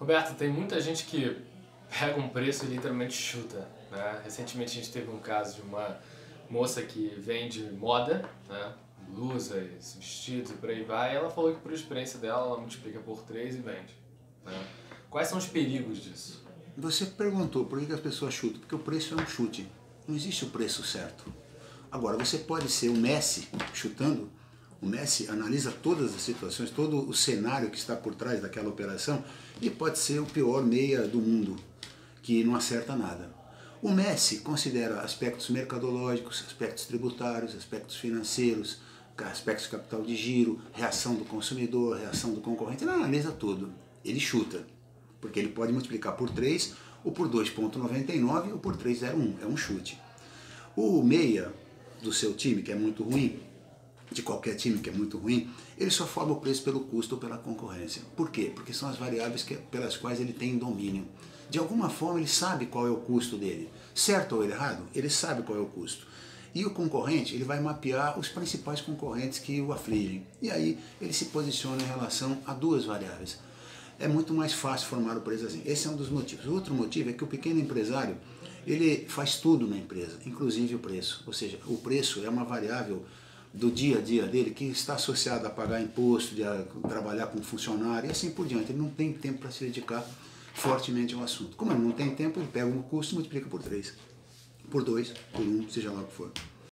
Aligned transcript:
Roberto, 0.00 0.34
tem 0.34 0.48
muita 0.48 0.80
gente 0.80 1.04
que 1.04 1.36
pega 1.90 2.18
um 2.18 2.30
preço 2.30 2.64
e 2.64 2.68
literalmente 2.68 3.12
chuta. 3.12 3.68
Né? 3.90 4.22
Recentemente 4.24 4.70
a 4.70 4.82
gente 4.82 4.90
teve 4.90 5.10
um 5.10 5.18
caso 5.18 5.56
de 5.56 5.60
uma 5.60 6.00
moça 6.48 6.80
que 6.80 7.14
vende 7.18 7.64
moda, 7.64 8.26
né? 8.48 8.72
blusas, 9.10 9.96
vestidos 9.98 10.52
e 10.52 10.54
por 10.54 10.70
aí 10.70 10.82
vai, 10.84 11.12
e 11.12 11.16
ela 11.16 11.28
falou 11.28 11.54
que 11.54 11.60
por 11.60 11.70
experiência 11.70 12.18
dela 12.18 12.46
ela 12.46 12.56
multiplica 12.56 12.98
por 13.00 13.22
três 13.24 13.54
e 13.54 13.58
vende. 13.58 13.94
Né? 14.42 14.66
Quais 15.10 15.28
são 15.28 15.36
os 15.36 15.46
perigos 15.46 16.02
disso? 16.02 16.42
Você 16.78 17.04
perguntou 17.04 17.66
por 17.66 17.84
que 17.84 17.92
as 17.92 18.00
pessoas 18.00 18.32
chutam, 18.32 18.60
porque 18.60 18.74
o 18.74 18.78
preço 18.78 19.12
é 19.12 19.22
um 19.22 19.26
chute, 19.26 19.70
não 20.08 20.16
existe 20.16 20.46
o 20.46 20.48
preço 20.48 20.82
certo. 20.82 21.30
Agora, 21.92 22.16
você 22.16 22.38
pode 22.38 22.70
ser 22.70 22.88
o 22.88 22.96
Messi 22.96 23.48
chutando, 23.74 24.30
o 24.82 24.86
Messi 24.86 25.28
analisa 25.28 25.70
todas 25.70 26.14
as 26.14 26.22
situações, 26.22 26.70
todo 26.70 27.06
o 27.06 27.14
cenário 27.14 27.70
que 27.70 27.76
está 27.76 27.94
por 27.94 28.14
trás 28.14 28.40
daquela 28.40 28.70
operação 28.70 29.22
e 29.60 29.68
pode 29.68 29.98
ser 29.98 30.20
o 30.20 30.26
pior 30.26 30.64
meia 30.64 31.02
do 31.06 31.18
mundo, 31.18 31.56
que 32.22 32.42
não 32.42 32.54
acerta 32.54 32.96
nada. 32.96 33.30
O 33.82 33.90
Messi 33.90 34.38
considera 34.38 35.00
aspectos 35.00 35.50
mercadológicos, 35.50 36.42
aspectos 36.46 36.86
tributários, 36.86 37.54
aspectos 37.54 37.96
financeiros, 37.96 38.78
aspectos 39.18 39.66
de 39.66 39.72
capital 39.72 40.02
de 40.02 40.16
giro, 40.16 40.60
reação 40.72 41.14
do 41.14 41.26
consumidor, 41.26 41.98
reação 41.98 42.32
do 42.32 42.40
concorrente, 42.40 42.84
ele 42.84 42.90
analisa 42.90 43.30
tudo. 43.30 43.70
Ele 44.02 44.18
chuta, 44.18 44.66
porque 45.20 45.38
ele 45.38 45.50
pode 45.50 45.72
multiplicar 45.72 46.16
por 46.16 46.30
3, 46.30 46.74
ou 47.04 47.12
por 47.12 47.28
2,99 47.28 48.52
ou 48.52 48.58
por 48.58 48.76
3,01, 48.76 49.42
é 49.42 49.46
um 49.46 49.56
chute. 49.56 49.98
O 50.74 51.02
meia 51.02 51.52
do 52.02 52.12
seu 52.12 52.32
time, 52.32 52.62
que 52.62 52.72
é 52.72 52.74
muito 52.74 53.02
ruim, 53.02 53.40
de 54.10 54.22
qualquer 54.22 54.54
time 54.54 54.78
que 54.78 54.90
é 54.90 54.92
muito 54.92 55.18
ruim, 55.18 55.48
ele 55.78 55.90
só 55.90 56.06
forma 56.06 56.32
o 56.32 56.40
preço 56.40 56.62
pelo 56.62 56.80
custo 56.80 57.14
ou 57.14 57.20
pela 57.20 57.38
concorrência. 57.38 58.02
Por 58.16 58.30
quê? 58.30 58.50
Porque 58.54 58.72
são 58.72 58.88
as 58.88 58.96
variáveis 58.96 59.42
que, 59.42 59.54
pelas 59.54 59.96
quais 59.96 60.20
ele 60.20 60.32
tem 60.32 60.58
domínio. 60.58 61.06
De 61.48 61.58
alguma 61.58 61.88
forma 61.88 62.18
ele 62.18 62.28
sabe 62.28 62.66
qual 62.66 62.86
é 62.86 62.90
o 62.90 62.96
custo 62.96 63.36
dele. 63.36 63.68
Certo 63.94 64.36
ou 64.36 64.44
errado, 64.44 64.84
ele 64.94 65.10
sabe 65.10 65.42
qual 65.42 65.58
é 65.58 65.60
o 65.60 65.66
custo. 65.66 66.06
E 66.54 66.64
o 66.64 66.70
concorrente, 66.70 67.34
ele 67.34 67.44
vai 67.44 67.60
mapear 67.60 68.18
os 68.18 68.28
principais 68.28 68.80
concorrentes 68.80 69.38
que 69.38 69.60
o 69.60 69.72
afligem. 69.72 70.26
E 70.42 70.50
aí 70.50 70.78
ele 71.00 71.12
se 71.12 71.26
posiciona 71.26 71.80
em 71.80 71.86
relação 71.86 72.38
a 72.44 72.52
duas 72.52 72.84
variáveis. 72.84 73.38
É 73.98 74.08
muito 74.08 74.32
mais 74.34 74.52
fácil 74.52 74.88
formar 74.88 75.16
o 75.16 75.20
preço 75.20 75.46
assim. 75.46 75.62
Esse 75.64 75.86
é 75.86 75.90
um 75.90 75.96
dos 75.96 76.08
motivos. 76.08 76.46
O 76.46 76.54
outro 76.54 76.74
motivo 76.74 77.10
é 77.10 77.12
que 77.12 77.22
o 77.22 77.26
pequeno 77.26 77.60
empresário, 77.60 78.16
ele 78.66 79.06
faz 79.08 79.36
tudo 79.36 79.66
na 79.66 79.76
empresa, 79.76 80.18
inclusive 80.26 80.74
o 80.74 80.78
preço. 80.78 81.22
Ou 81.26 81.32
seja, 81.32 81.60
o 81.66 81.76
preço 81.76 82.24
é 82.24 82.28
uma 82.28 82.44
variável 82.44 83.04
do 83.52 83.70
dia 83.70 83.98
a 83.98 84.00
dia 84.00 84.26
dele 84.26 84.50
que 84.50 84.64
está 84.64 84.94
associada 84.94 85.48
a 85.48 85.50
pagar 85.50 85.82
imposto, 85.82 86.34
de 86.34 86.44
a 86.44 86.64
trabalhar 86.88 87.26
com 87.26 87.42
funcionário 87.42 88.08
e 88.08 88.10
assim 88.10 88.30
por 88.30 88.46
diante. 88.46 88.70
Ele 88.72 88.78
não 88.78 88.88
tem 88.88 89.12
tempo 89.12 89.40
para 89.40 89.50
se 89.50 89.64
dedicar 89.64 90.04
fortemente 90.54 91.14
ao 91.14 91.22
assunto. 91.22 91.56
Como 91.56 91.72
ele 91.72 91.80
não 91.80 91.92
tem 91.92 92.14
tempo, 92.14 92.38
ele 92.38 92.48
pega 92.48 92.66
um 92.66 92.82
custo 92.82 93.14
e 93.14 93.16
multiplica 93.16 93.48
por 93.48 93.62
3, 93.62 93.94
por 94.70 94.84
2, 94.84 95.12
por 95.32 95.40
1, 95.40 95.44
um, 95.44 95.68
seja 95.68 95.90
lá 95.90 96.00
o 96.00 96.06
que 96.06 96.12
for. 96.12 96.30